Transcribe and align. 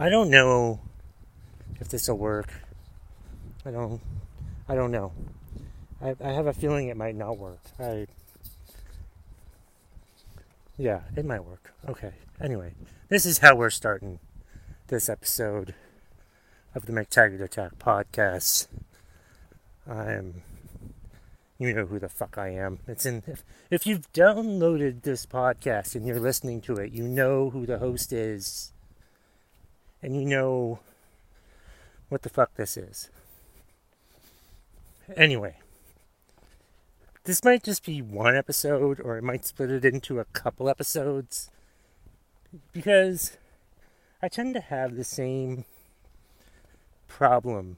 I 0.00 0.10
don't 0.10 0.30
know 0.30 0.78
if 1.80 1.88
this 1.88 2.06
will 2.06 2.18
work. 2.18 2.52
I 3.66 3.72
don't. 3.72 4.00
I 4.68 4.76
don't 4.76 4.92
know. 4.92 5.12
I, 6.00 6.14
I 6.22 6.30
have 6.30 6.46
a 6.46 6.52
feeling 6.52 6.86
it 6.86 6.96
might 6.96 7.16
not 7.16 7.36
work. 7.36 7.58
I. 7.80 8.06
Yeah, 10.76 11.00
it 11.16 11.24
might 11.24 11.44
work. 11.44 11.74
Okay. 11.88 12.12
Anyway, 12.40 12.74
this 13.08 13.26
is 13.26 13.38
how 13.38 13.56
we're 13.56 13.70
starting 13.70 14.20
this 14.86 15.08
episode 15.08 15.74
of 16.76 16.86
the 16.86 16.92
McTaggart 16.92 17.42
Attack 17.42 17.80
podcast. 17.80 18.68
I'm. 19.90 20.42
You 21.58 21.74
know 21.74 21.86
who 21.86 21.98
the 21.98 22.08
fuck 22.08 22.38
I 22.38 22.50
am. 22.50 22.78
It's 22.86 23.04
in. 23.04 23.24
If, 23.26 23.42
if 23.68 23.84
you've 23.84 24.12
downloaded 24.12 25.02
this 25.02 25.26
podcast 25.26 25.96
and 25.96 26.06
you're 26.06 26.20
listening 26.20 26.60
to 26.62 26.74
it, 26.74 26.92
you 26.92 27.02
know 27.02 27.50
who 27.50 27.66
the 27.66 27.78
host 27.78 28.12
is. 28.12 28.72
And 30.02 30.14
you 30.14 30.24
know 30.24 30.78
what 32.08 32.22
the 32.22 32.28
fuck 32.28 32.54
this 32.54 32.76
is. 32.76 33.10
Anyway, 35.16 35.56
this 37.24 37.44
might 37.44 37.62
just 37.62 37.84
be 37.84 38.00
one 38.00 38.36
episode, 38.36 39.00
or 39.00 39.16
I 39.16 39.20
might 39.20 39.44
split 39.44 39.70
it 39.70 39.84
into 39.84 40.20
a 40.20 40.24
couple 40.24 40.68
episodes. 40.68 41.50
Because 42.72 43.36
I 44.22 44.28
tend 44.28 44.54
to 44.54 44.60
have 44.60 44.96
the 44.96 45.04
same 45.04 45.64
problem 47.06 47.76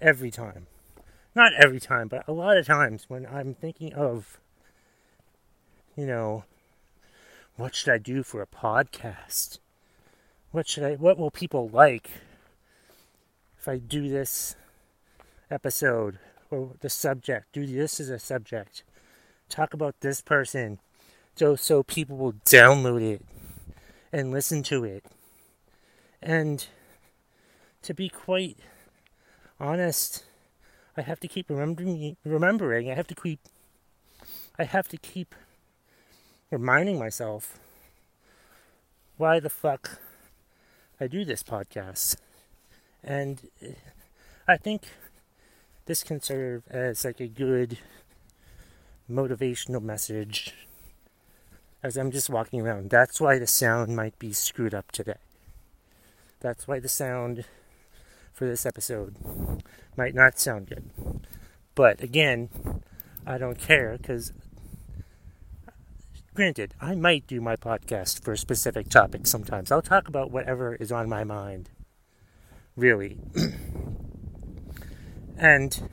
every 0.00 0.30
time. 0.30 0.66
Not 1.34 1.52
every 1.54 1.80
time, 1.80 2.08
but 2.08 2.26
a 2.28 2.32
lot 2.32 2.56
of 2.56 2.66
times 2.66 3.06
when 3.08 3.26
I'm 3.26 3.54
thinking 3.54 3.92
of, 3.94 4.38
you 5.96 6.06
know, 6.06 6.44
what 7.56 7.74
should 7.74 7.92
I 7.92 7.98
do 7.98 8.22
for 8.22 8.42
a 8.42 8.46
podcast? 8.46 9.58
What 10.50 10.68
should 10.68 10.84
I, 10.84 10.94
what 10.94 11.18
will 11.18 11.30
people 11.30 11.68
like 11.68 12.10
if 13.58 13.68
I 13.68 13.78
do 13.78 14.08
this 14.08 14.56
episode 15.50 16.18
or 16.50 16.72
the 16.80 16.90
subject? 16.90 17.52
Do 17.52 17.66
this 17.66 18.00
as 18.00 18.10
a 18.10 18.18
subject. 18.18 18.82
Talk 19.48 19.74
about 19.74 20.00
this 20.00 20.20
person 20.20 20.78
so, 21.36 21.56
so 21.56 21.82
people 21.82 22.16
will 22.16 22.34
download 22.44 23.02
it 23.02 23.22
and 24.12 24.30
listen 24.30 24.62
to 24.64 24.84
it. 24.84 25.04
And 26.22 26.64
to 27.82 27.92
be 27.92 28.08
quite 28.08 28.56
honest, 29.58 30.24
I 30.96 31.02
have 31.02 31.18
to 31.20 31.28
keep 31.28 31.50
remembering 31.50 32.16
remembering. 32.24 32.90
I 32.90 32.94
have 32.94 33.08
to 33.08 33.14
keep 33.16 33.40
I 34.58 34.64
have 34.64 34.86
to 34.88 34.96
keep 34.96 35.34
reminding 36.54 36.98
myself 36.98 37.58
why 39.16 39.40
the 39.40 39.50
fuck 39.50 39.98
I 41.00 41.08
do 41.08 41.24
this 41.24 41.42
podcast. 41.42 42.16
And 43.02 43.48
eh, 43.60 43.74
I 44.46 44.56
think 44.56 44.82
this 45.86 46.04
can 46.04 46.20
serve 46.20 46.62
as 46.70 47.04
like 47.04 47.20
a 47.20 47.26
good 47.26 47.78
motivational 49.10 49.82
message 49.82 50.54
as 51.82 51.96
I'm 51.96 52.12
just 52.12 52.30
walking 52.30 52.60
around. 52.60 52.88
That's 52.88 53.20
why 53.20 53.38
the 53.38 53.48
sound 53.48 53.96
might 53.96 54.16
be 54.20 54.32
screwed 54.32 54.74
up 54.74 54.92
today. 54.92 55.18
That's 56.38 56.68
why 56.68 56.78
the 56.78 56.88
sound 56.88 57.46
for 58.32 58.46
this 58.46 58.64
episode 58.64 59.16
might 59.96 60.14
not 60.14 60.38
sound 60.38 60.68
good. 60.68 60.88
But 61.74 62.00
again, 62.00 62.48
I 63.26 63.38
don't 63.38 63.58
care 63.58 63.98
because, 63.98 64.32
granted, 66.34 66.74
I 66.80 66.96
might 66.96 67.28
do 67.28 67.40
my 67.40 67.54
podcast 67.54 68.24
for 68.24 68.32
a 68.32 68.38
specific 68.38 68.88
topic 68.88 69.26
sometimes. 69.26 69.70
I'll 69.70 69.80
talk 69.80 70.08
about 70.08 70.32
whatever 70.32 70.74
is 70.74 70.90
on 70.90 71.08
my 71.08 71.22
mind, 71.22 71.70
really. 72.76 73.18
and, 75.38 75.88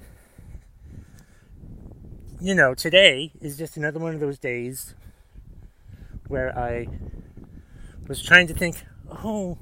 you 2.42 2.56
know, 2.56 2.74
today 2.74 3.32
is 3.40 3.56
just 3.56 3.78
another 3.78 4.00
one 4.00 4.16
of 4.16 4.20
those 4.20 4.40
days 4.40 4.96
where 6.28 6.58
I 6.58 6.88
was 8.08 8.24
trying 8.24 8.48
to 8.48 8.56
think, 8.56 8.84
oh, 9.24 9.60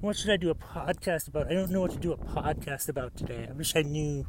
what 0.00 0.16
should 0.16 0.30
I 0.30 0.36
do 0.36 0.50
a 0.50 0.54
podcast 0.54 1.28
about? 1.28 1.46
I 1.46 1.54
don't 1.54 1.70
know 1.70 1.80
what 1.80 1.92
to 1.92 1.98
do 1.98 2.10
a 2.10 2.16
podcast 2.16 2.88
about 2.88 3.16
today. 3.16 3.46
I 3.48 3.52
wish 3.52 3.76
I 3.76 3.82
knew 3.82 4.26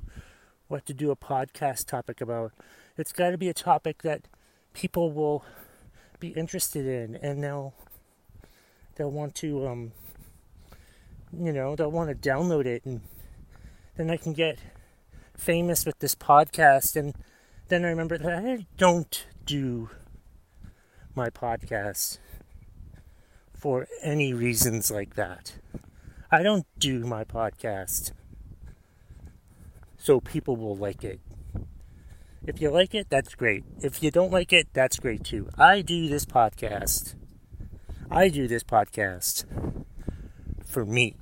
what 0.68 0.86
to 0.86 0.94
do 0.94 1.10
a 1.10 1.16
podcast 1.16 1.88
topic 1.88 2.22
about. 2.22 2.52
It's 2.96 3.12
got 3.12 3.32
to 3.32 3.40
be 3.40 3.50
a 3.50 3.56
topic 3.56 4.04
that 4.04 4.28
people 4.74 5.12
will 5.12 5.44
be 6.20 6.30
interested 6.30 6.86
in 6.86 7.16
and 7.16 7.44
they'll 7.44 7.74
they'll 8.96 9.12
want 9.12 9.36
to 9.36 9.68
um 9.68 9.92
you 11.32 11.54
know, 11.54 11.76
they'll 11.76 11.92
want 11.92 12.10
to 12.10 12.30
download 12.30 12.66
it 12.66 12.86
and 12.86 13.02
then 13.96 14.10
I 14.10 14.18
can 14.18 14.34
get 14.34 14.60
famous 15.38 15.86
with 15.86 16.00
this 16.00 16.16
podcast 16.16 16.96
and 16.96 17.14
then 17.68 17.86
I 17.86 17.90
remember 17.90 18.18
that 18.18 18.44
I 18.44 18.66
don't 18.78 19.28
do 19.46 19.90
my 21.16 21.30
podcast 21.30 22.18
for 23.54 23.88
any 24.02 24.34
reasons 24.34 24.90
like 24.90 25.16
that. 25.16 25.54
I 26.32 26.44
don't 26.44 26.66
do 26.80 27.06
my 27.06 27.24
podcast 27.24 28.12
so 29.98 30.20
people 30.20 30.56
will 30.56 30.76
like 30.76 31.04
it. 31.04 31.20
If 32.50 32.60
you 32.60 32.72
like 32.72 32.96
it, 32.96 33.12
that's 33.12 33.36
great. 33.36 33.64
If 33.80 34.02
you 34.02 34.10
don't 34.10 34.32
like 34.32 34.52
it, 34.52 34.70
that's 34.74 34.98
great 34.98 35.24
too. 35.24 35.50
I 35.56 35.82
do 35.82 36.10
this 36.10 36.26
podcast. 36.26 37.14
I 38.10 38.30
do 38.30 38.48
this 38.48 38.64
podcast 38.64 39.46
for 40.66 40.84
me. 40.84 41.16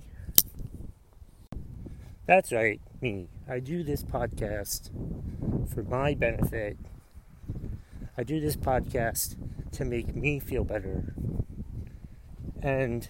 That's 2.28 2.54
right, 2.54 2.80
me. 3.02 3.28
I 3.46 3.60
do 3.60 3.84
this 3.84 4.06
podcast 4.06 4.90
for 5.74 5.84
my 5.84 6.14
benefit. 6.14 6.78
I 8.18 8.24
do 8.24 8.40
this 8.40 8.56
podcast 8.56 9.36
to 9.74 9.84
make 9.84 10.16
me 10.16 10.40
feel 10.40 10.64
better 10.64 11.14
and 12.62 13.10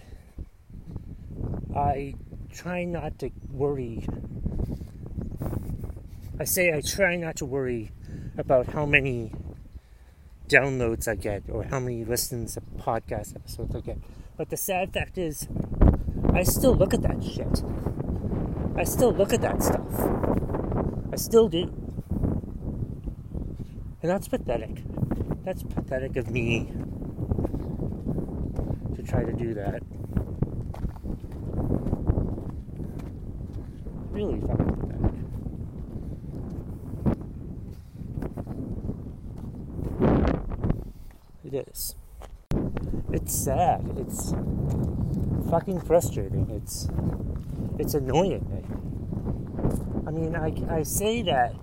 I 1.72 2.16
try 2.52 2.82
not 2.82 3.20
to 3.20 3.30
worry. 3.52 4.08
I 6.40 6.42
say 6.42 6.74
I 6.74 6.80
try 6.80 7.14
not 7.14 7.36
to 7.36 7.46
worry 7.46 7.92
about 8.38 8.68
how 8.68 8.86
many 8.86 9.32
downloads 10.48 11.06
I 11.08 11.16
get 11.16 11.42
or 11.50 11.64
how 11.64 11.80
many 11.80 12.04
listens 12.04 12.56
of 12.56 12.62
podcast 12.78 13.34
episodes 13.36 13.74
I 13.74 13.80
get. 13.80 13.98
But 14.36 14.48
the 14.50 14.56
sad 14.56 14.92
fact 14.92 15.18
is, 15.18 15.48
I 16.32 16.44
still 16.44 16.74
look 16.74 16.94
at 16.94 17.02
that 17.02 17.22
shit. 17.22 17.64
I 18.76 18.84
still 18.84 19.12
look 19.12 19.32
at 19.32 19.40
that 19.42 19.62
stuff. 19.62 19.82
I 21.12 21.16
still 21.16 21.48
do. 21.48 21.64
And 24.00 24.10
that's 24.10 24.28
pathetic. 24.28 24.82
That's 25.44 25.64
pathetic 25.64 26.16
of 26.16 26.30
me 26.30 26.70
to 28.94 29.02
try 29.02 29.24
to 29.24 29.32
do 29.32 29.54
that. 29.54 29.82
Really 34.10 34.40
fucking 34.40 34.76
pathetic. 34.76 34.98
It 41.50 41.66
is. 41.66 41.94
It's 43.10 43.34
sad. 43.34 43.96
It's 43.96 44.34
fucking 45.48 45.80
frustrating. 45.80 46.50
It's 46.50 46.90
it's 47.78 47.94
annoying. 47.94 48.44
I 50.06 50.10
mean, 50.10 50.36
I, 50.36 50.52
I 50.68 50.82
say 50.82 51.22
that 51.22 51.54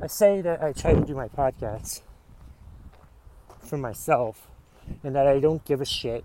I 0.00 0.06
say 0.06 0.42
that 0.42 0.62
I 0.62 0.72
try 0.72 0.94
to 0.94 1.00
do 1.00 1.16
my 1.16 1.26
podcast 1.26 2.02
for 3.64 3.76
myself 3.76 4.46
and 5.02 5.16
that 5.16 5.26
I 5.26 5.40
don't 5.40 5.64
give 5.64 5.80
a 5.80 5.84
shit 5.84 6.24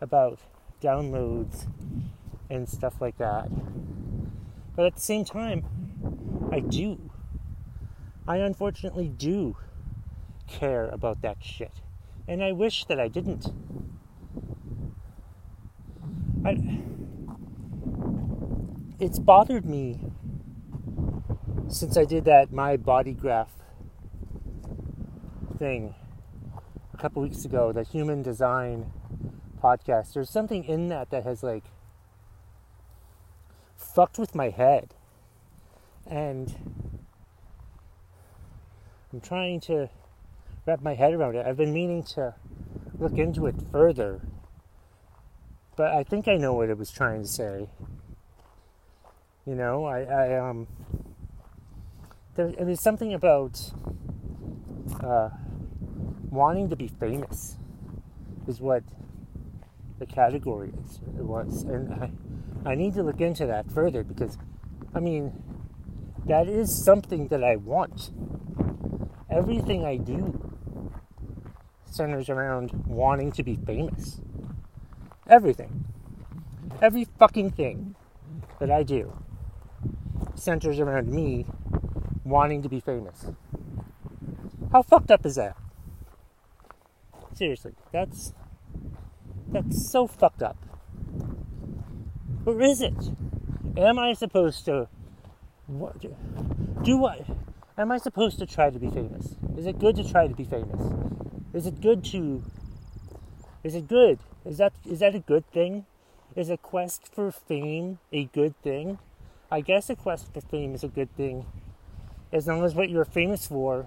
about 0.00 0.38
downloads 0.80 1.66
and 2.48 2.66
stuff 2.66 3.02
like 3.02 3.18
that. 3.18 3.50
But 4.74 4.86
at 4.86 4.94
the 4.94 5.02
same 5.02 5.26
time, 5.26 6.48
I 6.50 6.60
do. 6.60 7.10
I 8.28 8.36
unfortunately 8.36 9.08
do 9.08 9.56
care 10.46 10.86
about 10.88 11.22
that 11.22 11.38
shit. 11.40 11.72
And 12.28 12.44
I 12.44 12.52
wish 12.52 12.84
that 12.84 13.00
I 13.00 13.08
didn't. 13.08 13.46
I, 16.44 16.82
it's 19.00 19.18
bothered 19.18 19.64
me 19.64 20.00
since 21.68 21.96
I 21.96 22.04
did 22.04 22.26
that 22.26 22.52
my 22.52 22.76
body 22.76 23.14
graph 23.14 23.62
thing 25.58 25.94
a 26.92 26.96
couple 26.98 27.22
weeks 27.22 27.46
ago, 27.46 27.72
the 27.72 27.82
human 27.82 28.22
design 28.22 28.92
podcast. 29.62 30.12
There's 30.12 30.28
something 30.28 30.64
in 30.64 30.88
that 30.88 31.08
that 31.10 31.24
has 31.24 31.42
like 31.42 31.64
fucked 33.74 34.18
with 34.18 34.34
my 34.34 34.50
head. 34.50 34.94
And 36.06 36.77
I'm 39.12 39.20
trying 39.20 39.60
to 39.60 39.88
wrap 40.66 40.82
my 40.82 40.94
head 40.94 41.14
around 41.14 41.36
it. 41.36 41.46
I've 41.46 41.56
been 41.56 41.72
meaning 41.72 42.02
to 42.14 42.34
look 42.98 43.16
into 43.16 43.46
it 43.46 43.54
further, 43.72 44.20
but 45.76 45.94
I 45.94 46.02
think 46.04 46.28
I 46.28 46.36
know 46.36 46.52
what 46.52 46.68
it 46.68 46.76
was 46.76 46.90
trying 46.90 47.22
to 47.22 47.28
say. 47.28 47.68
You 49.46 49.54
know, 49.54 49.86
I, 49.86 50.02
I 50.02 50.38
um, 50.38 50.66
there, 52.34 52.52
was 52.66 52.80
something 52.80 53.14
about 53.14 53.72
uh, 55.02 55.30
wanting 56.30 56.68
to 56.68 56.76
be 56.76 56.88
famous, 56.88 57.56
is 58.46 58.60
what 58.60 58.84
the 59.98 60.06
category 60.06 60.72
is. 60.84 61.00
It 61.18 61.24
was, 61.24 61.62
and 61.62 61.94
I, 61.94 62.10
I 62.64 62.74
need 62.74 62.94
to 62.94 63.02
look 63.02 63.20
into 63.22 63.46
that 63.46 63.70
further 63.70 64.04
because, 64.04 64.36
I 64.94 65.00
mean, 65.00 65.42
that 66.26 66.46
is 66.46 66.84
something 66.84 67.28
that 67.28 67.42
I 67.42 67.56
want. 67.56 68.10
Everything 69.30 69.84
I 69.84 69.96
do 69.96 70.52
centers 71.84 72.28
around 72.28 72.72
wanting 72.86 73.32
to 73.32 73.42
be 73.42 73.56
famous. 73.56 74.20
Everything. 75.28 75.84
Every 76.80 77.04
fucking 77.18 77.50
thing 77.50 77.94
that 78.60 78.70
I 78.70 78.82
do 78.82 79.12
centers 80.34 80.78
around 80.80 81.08
me 81.08 81.44
wanting 82.24 82.62
to 82.62 82.68
be 82.68 82.80
famous. 82.80 83.26
How 84.72 84.82
fucked 84.82 85.10
up 85.10 85.26
is 85.26 85.34
that? 85.36 85.56
Seriously, 87.34 87.72
that's 87.92 88.32
that's 89.48 89.90
so 89.90 90.06
fucked 90.06 90.42
up. 90.42 90.56
Or 92.46 92.60
is 92.62 92.80
it? 92.80 93.10
Am 93.76 93.98
I 93.98 94.12
supposed 94.12 94.64
to 94.64 94.88
what, 95.66 96.00
do 96.82 96.96
what? 96.96 97.20
Am 97.78 97.92
I 97.92 97.98
supposed 97.98 98.40
to 98.40 98.46
try 98.46 98.70
to 98.70 98.78
be 98.78 98.90
famous? 98.90 99.36
Is 99.56 99.66
it 99.66 99.78
good 99.78 99.94
to 99.96 100.10
try 100.10 100.26
to 100.26 100.34
be 100.34 100.42
famous? 100.42 100.80
Is 101.54 101.64
it 101.64 101.80
good 101.80 102.04
to 102.06 102.42
Is 103.62 103.76
it 103.76 103.86
good? 103.86 104.18
Is 104.44 104.58
that 104.58 104.72
is 104.84 104.98
that 104.98 105.14
a 105.14 105.20
good 105.20 105.48
thing? 105.52 105.86
Is 106.34 106.50
a 106.50 106.56
quest 106.56 107.06
for 107.14 107.30
fame 107.30 108.00
a 108.12 108.24
good 108.24 108.60
thing? 108.62 108.98
I 109.48 109.60
guess 109.60 109.88
a 109.90 109.94
quest 109.94 110.34
for 110.34 110.40
fame 110.40 110.74
is 110.74 110.82
a 110.82 110.88
good 110.88 111.14
thing 111.16 111.46
as 112.32 112.48
long 112.48 112.64
as 112.64 112.74
what 112.74 112.90
you're 112.90 113.04
famous 113.04 113.46
for 113.46 113.86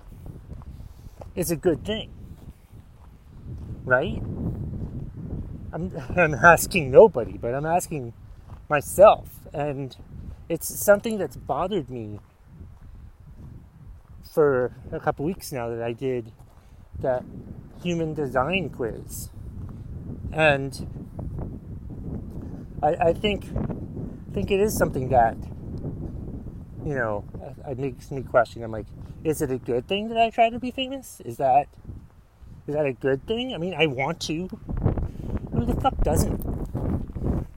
is 1.36 1.52
a 1.52 1.58
good 1.58 1.86
thing. 1.86 2.12
Right? 3.84 4.22
I'm, 5.74 5.92
I'm 6.16 6.34
asking 6.34 6.92
nobody, 6.92 7.38
but 7.38 7.54
I'm 7.54 7.66
asking 7.66 8.14
myself. 8.70 9.30
And 9.54 9.96
it's 10.50 10.68
something 10.68 11.18
that's 11.18 11.36
bothered 11.36 11.90
me 11.90 12.20
for 14.32 14.74
a 14.92 15.00
couple 15.00 15.26
weeks 15.26 15.52
now 15.52 15.70
that 15.70 15.82
I 15.82 15.92
did 15.94 16.32
that 17.00 17.24
human 17.84 18.14
design 18.14 18.70
quiz. 18.70 19.30
And 20.32 21.20
I, 22.82 22.96
I 22.96 23.14
think 23.14 23.46
think 24.34 24.50
it 24.50 24.62
is 24.62 24.78
something 24.78 25.10
that 25.10 25.36
you 26.86 26.96
know, 26.96 27.24
it 27.68 27.78
makes 27.78 28.12
me 28.12 28.24
question. 28.24 28.64
I'm 28.64 28.72
like, 28.72 28.88
is 29.24 29.42
it 29.42 29.52
a 29.52 29.58
good 29.58 29.88
thing 29.88 30.08
that 30.10 30.18
I 30.18 30.30
try 30.30 30.50
to 30.50 30.60
be 30.60 30.72
famous? 30.72 31.22
Is 31.24 31.38
that 31.38 31.68
is 32.68 32.76
that 32.76 32.86
a 32.86 32.94
good 32.94 33.26
thing? 33.28 33.54
I 33.54 33.58
mean, 33.58 33.74
I 33.78 33.88
want 33.88 34.20
to. 34.22 34.48
Who 35.54 35.66
the 35.66 35.80
fuck 35.82 35.98
doesn't? 36.02 36.42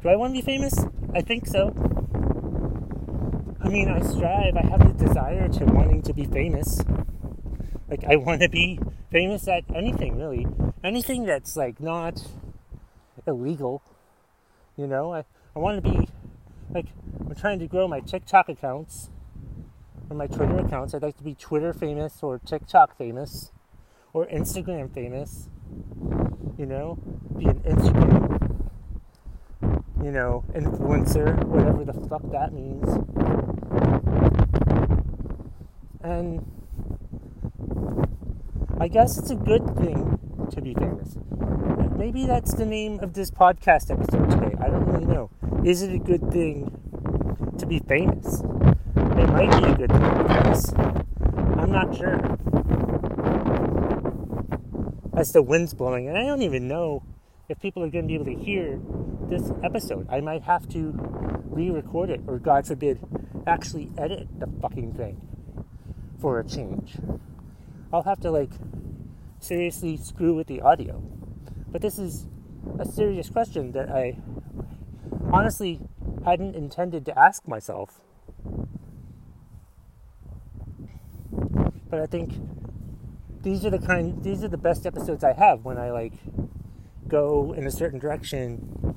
Do 0.03 0.09
I 0.09 0.17
want 0.17 0.35
to 0.35 0.41
be 0.41 0.45
famous? 0.45 0.75
I 1.15 1.21
think 1.21 1.47
so. 1.47 1.94
I 3.65 3.69
mean, 3.69 3.89
I 3.89 4.01
strive. 4.03 4.57
I 4.57 4.67
have 4.67 4.87
the 4.87 5.07
desire 5.07 5.49
to 5.49 5.65
wanting 5.65 6.03
to 6.03 6.13
be 6.13 6.27
famous. 6.27 6.83
Like, 7.89 8.05
I 8.05 8.17
want 8.17 8.43
to 8.43 8.49
be 8.49 8.79
famous 9.11 9.49
at 9.49 9.65
anything, 9.75 10.19
really. 10.19 10.47
Anything 10.83 11.25
that's 11.25 11.57
like 11.57 11.81
not 11.81 12.27
illegal. 13.27 13.83
You 14.77 14.87
know, 14.87 15.15
I, 15.15 15.25
I 15.57 15.59
want 15.59 15.83
to 15.83 15.91
be 15.91 16.09
like 16.71 16.87
I'm 17.27 17.35
trying 17.35 17.59
to 17.61 17.67
grow 17.67 17.89
my 17.89 18.01
TikTok 18.01 18.49
accounts 18.49 19.09
or 20.11 20.17
my 20.17 20.27
Twitter 20.27 20.59
accounts. 20.59 20.95
I'd 20.95 21.03
like 21.03 21.17
to 21.17 21.25
be 21.25 21.35
Twitter 21.35 21.73
famous 21.73 22.23
or 22.23 22.39
TikTok 22.39 22.99
famous 22.99 23.51
or 24.13 24.27
Instagram 24.27 24.93
famous. 24.93 25.49
You 26.59 26.67
know, 26.67 26.99
be 27.37 27.47
an 27.47 27.61
Instagram, 27.61 28.69
you 30.05 30.11
know, 30.11 30.45
influencer, 30.55 31.43
whatever 31.45 31.85
the 31.85 31.95
fuck 32.09 32.31
that 32.31 32.53
means. 32.53 32.89
And 36.05 36.45
I 38.85 38.89
guess 38.89 39.17
it's 39.17 39.31
a 39.31 39.35
good 39.35 39.65
thing 39.79 40.19
to 40.51 40.61
be 40.61 40.75
famous. 40.75 41.17
Maybe 41.97 42.27
that's 42.27 42.53
the 42.53 42.67
name 42.67 43.01
of 43.01 43.15
this 43.15 43.31
podcast 43.31 43.91
episode 43.91 44.31
today. 44.31 44.55
I 44.61 44.69
don't 44.69 44.85
really 44.85 45.07
know. 45.07 45.31
Is 45.65 45.81
it 45.81 45.95
a 45.95 45.99
good 45.99 46.31
thing 46.31 46.71
to 47.57 47.65
be 47.65 47.79
famous? 47.79 48.43
It 48.43 49.29
might 49.31 49.51
be 49.59 49.71
a 49.71 49.75
good 49.75 49.91
thing 49.91 50.03
to 50.03 50.25
be. 50.25 51.61
I'm 51.63 51.73
not 51.73 51.97
sure. 51.97 52.21
As 55.17 55.33
the 55.33 55.41
wind's 55.41 55.73
blowing, 55.73 56.07
and 56.11 56.19
I 56.19 56.27
don't 56.27 56.43
even 56.43 56.69
know 56.69 57.03
if 57.49 57.59
people 57.61 57.83
are 57.85 57.89
going 57.89 58.05
to 58.05 58.09
be 58.09 58.17
able 58.17 58.27
to 58.27 58.35
hear 58.35 58.79
this 59.31 59.51
episode. 59.63 60.07
I 60.11 60.21
might 60.21 60.43
have 60.43 60.69
to 60.75 60.93
re 61.49 61.71
record 61.71 62.11
it, 62.11 62.21
or 62.27 62.39
God 62.39 62.67
forbid, 62.67 63.01
actually 63.47 63.91
edit 63.97 64.29
the 64.39 64.47
fucking 64.61 64.93
thing 64.93 65.23
for 66.21 66.39
a 66.39 66.45
change. 66.45 66.99
I'll 67.95 68.03
have 68.03 68.19
to, 68.23 68.31
like, 68.33 68.51
seriously 69.39 69.97
screw 69.97 70.35
with 70.35 70.49
the 70.49 70.61
audio. 70.61 71.01
But 71.69 71.81
this 71.81 71.97
is 71.97 72.27
a 72.77 72.85
serious 72.85 73.31
question 73.31 73.71
that 73.71 73.89
I 73.89 74.19
honestly 75.33 75.79
hadn't 76.25 76.57
intended 76.57 77.07
to 77.07 77.17
ask 77.17 77.47
myself. 77.47 78.01
But 81.89 82.01
I 82.01 82.07
think 82.07 82.33
these 83.43 83.65
are 83.65 83.71
the 83.71 83.79
kind 83.79 84.25
these 84.25 84.43
are 84.43 84.49
the 84.49 84.59
best 84.59 84.87
episodes 84.87 85.23
I 85.23 85.35
have 85.35 85.65
when 85.65 85.79
I 85.79 85.93
like 85.93 86.15
go 87.07 87.55
in 87.57 87.65
a 87.65 87.71
certain 87.71 88.01
direction 88.01 88.97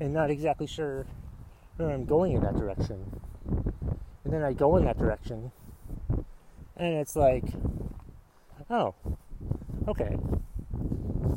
and 0.00 0.14
not 0.14 0.30
exactly 0.30 0.66
sure 0.66 1.04
where 1.76 1.90
I'm 1.90 2.06
going 2.06 2.32
in 2.32 2.40
that 2.42 2.56
direction. 2.56 3.20
And 4.24 4.32
then 4.32 4.42
I 4.42 4.54
go 4.54 4.76
in 4.78 4.86
that 4.86 4.98
direction 4.98 5.52
and 6.76 6.94
it's 6.94 7.16
like 7.16 7.44
oh 8.70 8.94
okay 9.86 10.16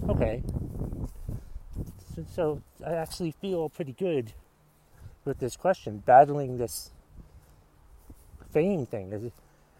okay 0.10 0.44
so, 2.15 2.25
so 2.29 2.62
I 2.86 2.94
actually 2.94 3.32
feel 3.32 3.70
pretty 3.70 3.94
good 3.94 4.34
with 5.24 5.39
this 5.39 5.56
question, 5.56 6.03
battling 6.06 6.58
this 6.58 6.91
fame 8.51 8.86
thing. 8.86 9.13
Is 9.13 9.25
it, 9.25 9.34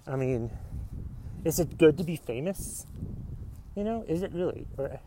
I 0.07 0.15
mean, 0.15 0.51
is 1.43 1.59
it 1.59 1.77
good 1.77 1.97
to 1.97 2.03
be 2.03 2.15
famous? 2.15 2.85
You 3.75 3.83
know, 3.83 4.05
is 4.07 4.21
it 4.21 4.31
really? 4.33 4.67
Or, 4.77 4.99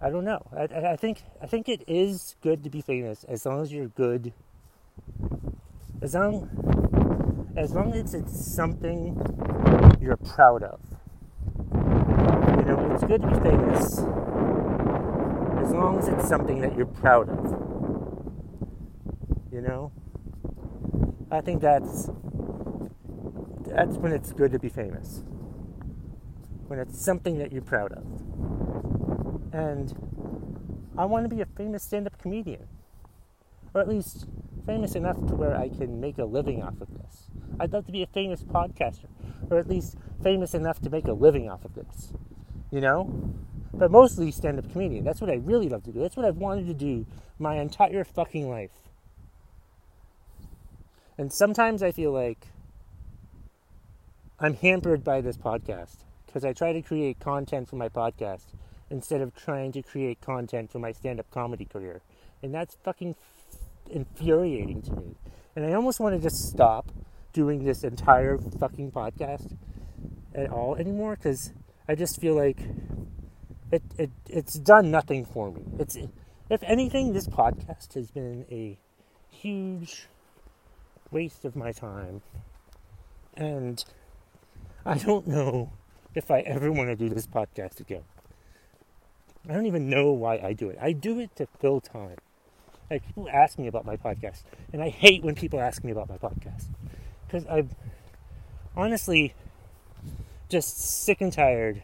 I 0.00 0.10
don't 0.10 0.24
know. 0.24 0.42
I, 0.56 0.64
I 0.92 0.96
think 0.96 1.22
I 1.40 1.46
think 1.46 1.68
it 1.68 1.82
is 1.86 2.36
good 2.42 2.62
to 2.64 2.70
be 2.70 2.80
famous 2.80 3.24
as 3.24 3.46
long 3.46 3.62
as 3.62 3.72
you're 3.72 3.88
good. 3.88 4.32
As 6.02 6.14
long 6.14 7.54
as 7.56 7.72
long 7.72 7.92
as 7.94 8.14
it's 8.14 8.54
something 8.54 9.16
you're 10.00 10.16
proud 10.16 10.62
of. 10.62 10.80
It's 12.96 13.04
good 13.04 13.20
to 13.20 13.28
be 13.28 13.34
famous 13.40 13.98
as 15.58 15.70
long 15.70 15.98
as 15.98 16.08
it's 16.08 16.26
something 16.26 16.62
that 16.62 16.74
you're 16.78 16.86
proud 16.86 17.28
of. 17.28 17.44
You 19.52 19.60
know? 19.60 19.92
I 21.30 21.42
think 21.42 21.60
that's 21.60 22.08
that's 23.66 23.96
when 23.98 24.12
it's 24.12 24.32
good 24.32 24.50
to 24.52 24.58
be 24.58 24.70
famous. 24.70 25.22
When 26.68 26.78
it's 26.78 26.98
something 26.98 27.36
that 27.36 27.52
you're 27.52 27.60
proud 27.60 27.92
of. 27.92 28.06
And 29.52 29.92
I 30.96 31.04
want 31.04 31.28
to 31.28 31.36
be 31.36 31.42
a 31.42 31.46
famous 31.54 31.82
stand-up 31.82 32.16
comedian. 32.16 32.66
Or 33.74 33.82
at 33.82 33.88
least 33.88 34.26
famous 34.64 34.94
enough 34.94 35.18
to 35.26 35.34
where 35.34 35.54
I 35.54 35.68
can 35.68 36.00
make 36.00 36.16
a 36.16 36.24
living 36.24 36.62
off 36.62 36.80
of 36.80 36.88
this. 36.96 37.26
I'd 37.60 37.74
love 37.74 37.84
to 37.84 37.92
be 37.92 38.02
a 38.02 38.06
famous 38.06 38.42
podcaster, 38.42 39.08
or 39.50 39.58
at 39.58 39.68
least 39.68 39.96
famous 40.22 40.54
enough 40.54 40.80
to 40.80 40.88
make 40.88 41.06
a 41.06 41.12
living 41.12 41.50
off 41.50 41.66
of 41.66 41.74
this. 41.74 42.14
You 42.70 42.80
know? 42.80 43.34
but 43.78 43.90
mostly 43.90 44.30
stand 44.30 44.58
up 44.58 44.70
comedian. 44.72 45.04
That's 45.04 45.20
what 45.20 45.30
I 45.30 45.34
really 45.34 45.68
love 45.68 45.84
to 45.84 45.92
do. 45.92 46.00
That's 46.00 46.16
what 46.16 46.24
I've 46.24 46.36
wanted 46.36 46.66
to 46.66 46.74
do 46.74 47.06
my 47.38 47.56
entire 47.56 48.04
fucking 48.04 48.48
life. 48.48 48.70
And 51.18 51.32
sometimes 51.32 51.82
I 51.82 51.92
feel 51.92 52.12
like 52.12 52.48
I'm 54.38 54.54
hampered 54.54 55.02
by 55.04 55.20
this 55.20 55.36
podcast 55.36 55.96
because 56.26 56.44
I 56.44 56.52
try 56.52 56.72
to 56.72 56.82
create 56.82 57.18
content 57.20 57.68
for 57.68 57.76
my 57.76 57.88
podcast 57.88 58.44
instead 58.90 59.20
of 59.20 59.34
trying 59.34 59.72
to 59.72 59.82
create 59.82 60.20
content 60.20 60.70
for 60.70 60.78
my 60.78 60.92
stand 60.92 61.20
up 61.20 61.30
comedy 61.30 61.64
career. 61.64 62.02
And 62.42 62.54
that's 62.54 62.76
fucking 62.82 63.16
infuriating 63.90 64.82
to 64.82 64.92
me. 64.92 65.16
And 65.54 65.64
I 65.64 65.72
almost 65.72 66.00
want 66.00 66.14
to 66.14 66.20
just 66.20 66.48
stop 66.50 66.90
doing 67.32 67.64
this 67.64 67.82
entire 67.82 68.38
fucking 68.38 68.92
podcast 68.92 69.56
at 70.34 70.50
all 70.50 70.76
anymore 70.76 71.16
because 71.16 71.52
I 71.88 71.94
just 71.94 72.20
feel 72.20 72.34
like 72.34 72.58
it, 73.70 73.82
it 73.96 74.10
it's 74.28 74.54
done 74.54 74.90
nothing 74.90 75.24
for 75.24 75.50
me. 75.50 75.62
It's 75.78 75.96
if 76.48 76.62
anything, 76.62 77.12
this 77.12 77.26
podcast 77.28 77.94
has 77.94 78.10
been 78.10 78.46
a 78.50 78.78
huge 79.30 80.06
waste 81.10 81.44
of 81.44 81.56
my 81.56 81.72
time, 81.72 82.22
and 83.36 83.84
I 84.84 84.98
don't 84.98 85.26
know 85.26 85.72
if 86.14 86.30
I 86.30 86.40
ever 86.40 86.72
want 86.72 86.88
to 86.88 86.96
do 86.96 87.08
this 87.08 87.26
podcast 87.26 87.80
again. 87.80 88.04
I 89.48 89.52
don't 89.52 89.66
even 89.66 89.88
know 89.88 90.10
why 90.10 90.38
I 90.38 90.52
do 90.52 90.68
it. 90.70 90.78
I 90.80 90.92
do 90.92 91.20
it 91.20 91.34
to 91.36 91.46
fill 91.60 91.80
time. 91.80 92.16
Like 92.90 93.06
people 93.06 93.28
ask 93.32 93.58
me 93.58 93.66
about 93.68 93.84
my 93.84 93.96
podcast, 93.96 94.42
and 94.72 94.82
I 94.82 94.88
hate 94.88 95.22
when 95.22 95.34
people 95.34 95.60
ask 95.60 95.84
me 95.84 95.92
about 95.92 96.08
my 96.08 96.18
podcast 96.18 96.66
because 97.26 97.46
I've 97.46 97.74
honestly 98.76 99.34
just 100.48 100.78
sick 100.78 101.20
and 101.20 101.32
tired 101.32 101.82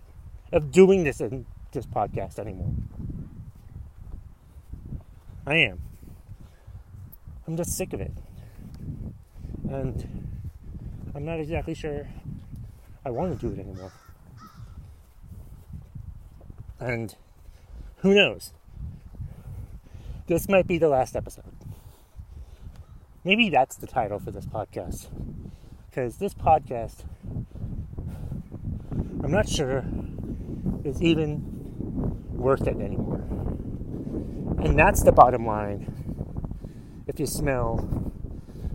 of 0.52 0.70
doing 0.70 1.04
this 1.04 1.20
in 1.20 1.46
this 1.72 1.86
podcast 1.86 2.38
anymore. 2.38 2.72
I 5.46 5.56
am. 5.56 5.80
I'm 7.46 7.56
just 7.56 7.76
sick 7.76 7.92
of 7.92 8.00
it. 8.00 8.12
And 9.68 10.32
I'm 11.14 11.24
not 11.24 11.40
exactly 11.40 11.74
sure 11.74 12.06
I 13.04 13.10
want 13.10 13.38
to 13.38 13.48
do 13.48 13.52
it 13.52 13.58
anymore. 13.58 13.92
And 16.78 17.14
who 17.98 18.14
knows? 18.14 18.52
This 20.26 20.48
might 20.48 20.66
be 20.66 20.78
the 20.78 20.88
last 20.88 21.16
episode. 21.16 21.44
Maybe 23.24 23.50
that's 23.50 23.76
the 23.76 23.86
title 23.86 24.18
for 24.18 24.30
this 24.30 24.46
podcast. 24.46 25.08
Because 25.88 26.16
this 26.18 26.34
podcast, 26.34 27.04
I'm 29.22 29.30
not 29.30 29.48
sure, 29.48 29.84
is 30.84 31.00
even 31.00 31.42
worth 32.32 32.66
it 32.66 32.76
anymore. 32.76 33.24
And 34.58 34.78
that's 34.78 35.02
the 35.02 35.12
bottom 35.12 35.46
line. 35.46 35.86
If 37.06 37.20
you 37.20 37.26
smell 37.26 37.76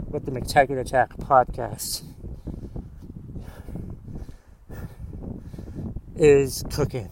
what 0.07 0.25
the 0.25 0.31
McTaggart 0.31 0.79
Attack 0.79 1.17
podcast 1.17 2.03
is 6.15 6.63
cooking. 6.71 7.09